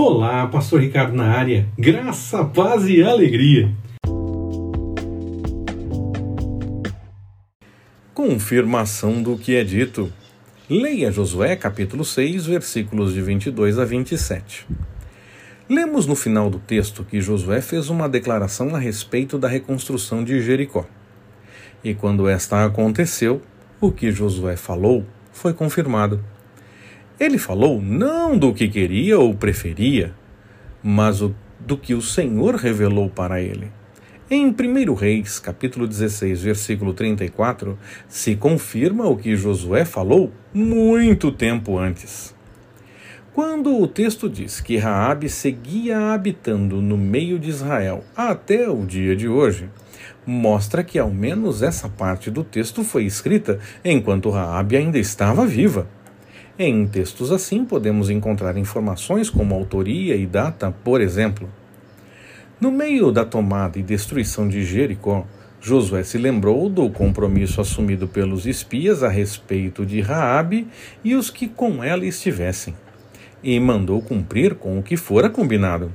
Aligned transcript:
Olá, 0.00 0.46
Pastor 0.46 0.80
Ricardo 0.80 1.12
na 1.12 1.24
área. 1.24 1.68
Graça, 1.76 2.44
paz 2.44 2.86
e 2.86 3.02
alegria. 3.02 3.74
Confirmação 8.14 9.20
do 9.20 9.36
que 9.36 9.56
é 9.56 9.64
dito. 9.64 10.12
Leia 10.70 11.10
Josué 11.10 11.56
capítulo 11.56 12.04
6, 12.04 12.46
versículos 12.46 13.12
de 13.12 13.20
22 13.20 13.76
a 13.80 13.84
27. 13.84 14.68
Lemos 15.68 16.06
no 16.06 16.14
final 16.14 16.48
do 16.48 16.60
texto 16.60 17.02
que 17.02 17.20
Josué 17.20 17.60
fez 17.60 17.90
uma 17.90 18.08
declaração 18.08 18.76
a 18.76 18.78
respeito 18.78 19.36
da 19.36 19.48
reconstrução 19.48 20.22
de 20.22 20.40
Jericó. 20.40 20.86
E 21.82 21.92
quando 21.92 22.28
esta 22.28 22.64
aconteceu, 22.64 23.42
o 23.80 23.90
que 23.90 24.12
Josué 24.12 24.56
falou 24.56 25.04
foi 25.32 25.52
confirmado. 25.52 26.22
Ele 27.18 27.36
falou 27.36 27.82
não 27.82 28.38
do 28.38 28.54
que 28.54 28.68
queria 28.68 29.18
ou 29.18 29.34
preferia, 29.34 30.14
mas 30.82 31.20
do 31.58 31.76
que 31.76 31.92
o 31.92 32.00
Senhor 32.00 32.54
revelou 32.54 33.10
para 33.10 33.40
ele. 33.40 33.72
Em 34.30 34.46
1 34.46 34.94
Reis, 34.94 35.40
capítulo 35.40 35.88
16, 35.88 36.42
versículo 36.42 36.92
34, 36.92 37.78
se 38.06 38.36
confirma 38.36 39.08
o 39.08 39.16
que 39.16 39.34
Josué 39.34 39.84
falou 39.84 40.32
muito 40.54 41.32
tempo 41.32 41.76
antes. 41.76 42.36
Quando 43.34 43.80
o 43.80 43.88
texto 43.88 44.28
diz 44.28 44.60
que 44.60 44.76
Raabe 44.76 45.28
seguia 45.28 46.12
habitando 46.12 46.82
no 46.82 46.96
meio 46.96 47.38
de 47.38 47.50
Israel 47.50 48.04
até 48.16 48.68
o 48.68 48.84
dia 48.84 49.16
de 49.16 49.28
hoje, 49.28 49.70
mostra 50.26 50.84
que 50.84 50.98
ao 50.98 51.10
menos 51.10 51.62
essa 51.62 51.88
parte 51.88 52.30
do 52.30 52.44
texto 52.44 52.84
foi 52.84 53.04
escrita 53.04 53.58
enquanto 53.84 54.30
Raabe 54.30 54.76
ainda 54.76 54.98
estava 54.98 55.46
viva. 55.46 55.88
Em 56.60 56.88
textos 56.88 57.30
assim 57.30 57.64
podemos 57.64 58.10
encontrar 58.10 58.56
informações 58.56 59.30
como 59.30 59.54
autoria 59.54 60.16
e 60.16 60.26
data, 60.26 60.74
por 60.82 61.00
exemplo. 61.00 61.48
No 62.60 62.72
meio 62.72 63.12
da 63.12 63.24
tomada 63.24 63.78
e 63.78 63.82
destruição 63.82 64.48
de 64.48 64.64
Jericó, 64.64 65.24
Josué 65.60 66.02
se 66.02 66.18
lembrou 66.18 66.68
do 66.68 66.90
compromisso 66.90 67.60
assumido 67.60 68.08
pelos 68.08 68.44
espias 68.44 69.04
a 69.04 69.08
respeito 69.08 69.86
de 69.86 70.00
Raabe 70.00 70.66
e 71.04 71.14
os 71.14 71.30
que 71.30 71.46
com 71.46 71.84
ela 71.84 72.04
estivessem, 72.04 72.74
e 73.40 73.60
mandou 73.60 74.02
cumprir 74.02 74.56
com 74.56 74.80
o 74.80 74.82
que 74.82 74.96
fora 74.96 75.30
combinado. 75.30 75.92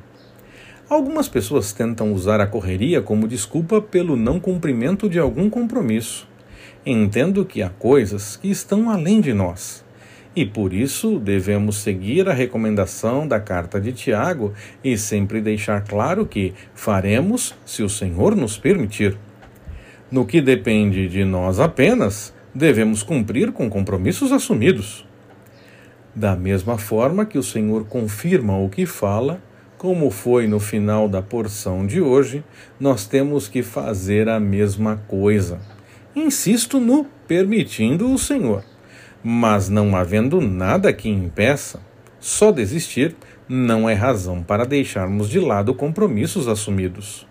Algumas 0.89 1.27
pessoas 1.27 1.73
tentam 1.73 2.14
usar 2.14 2.39
a 2.39 2.48
correria 2.48 3.02
como 3.02 3.27
desculpa 3.27 3.81
pelo 3.81 4.16
não 4.16 4.39
cumprimento 4.39 5.09
de 5.09 5.20
algum 5.20 5.50
compromisso. 5.50 6.25
Entendo 6.86 7.44
que 7.44 7.61
há 7.61 7.70
coisas 7.70 8.38
que 8.38 8.50
estão 8.50 8.89
além 8.89 9.20
de 9.20 9.33
nós 9.33 9.83
e 10.36 10.45
por 10.45 10.73
isso 10.73 11.20
devemos 11.20 11.78
seguir 11.78 12.28
a 12.28 12.34
recomendação 12.34 13.28
da 13.28 13.39
carta 13.39 13.80
de 13.80 13.94
Tiago 13.94 14.53
e 14.84 14.98
sempre 14.98 15.42
deixar 15.42 15.84
claro 15.84 16.26
que 16.26 16.53
faremos 16.73 17.56
se 17.66 17.84
o 17.84 17.89
Senhor 17.89 18.36
nos 18.36 18.58
permitir. 18.58 19.17
No 20.11 20.26
que 20.26 20.42
depende 20.42 21.08
de 21.08 21.23
nós 21.23 21.59
apenas, 21.59 22.34
devemos 22.54 23.04
cumprir 23.04 23.52
com 23.52 23.70
compromissos 23.70 24.31
assumidos. 24.31 25.06
Da 26.16 26.36
mesma 26.36 26.78
forma 26.78 27.26
que 27.26 27.38
o 27.38 27.44
Senhor 27.44 27.86
confirma 27.86 28.58
o 28.58 28.70
que 28.70 28.86
fala, 28.86 29.42
como 29.78 30.09
foi 30.09 30.48
no 30.48 30.59
final 30.59 31.09
da 31.09 31.22
porção 31.22 31.86
de 31.86 32.00
hoje, 32.00 32.44
nós 32.80 33.06
temos 33.06 33.48
que 33.48 33.61
fazer 33.61 34.30
a 34.30 34.39
mesma 34.39 34.98
coisa. 35.08 35.59
Insisto 36.16 36.80
no 36.80 37.06
permitindo 37.28 38.11
o 38.11 38.17
Senhor. 38.17 38.64
Mas 39.23 39.69
não 39.69 39.95
havendo 39.95 40.41
nada 40.41 40.91
que 40.91 41.07
impeça, 41.09 41.79
só 42.19 42.52
desistir 42.52 43.16
não 43.47 43.89
é 43.89 43.93
razão 43.93 44.43
para 44.43 44.65
deixarmos 44.65 45.30
de 45.30 45.39
lado 45.39 45.73
compromissos 45.73 46.47
assumidos. 46.47 47.25